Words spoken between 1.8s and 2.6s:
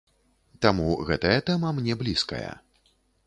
блізкая.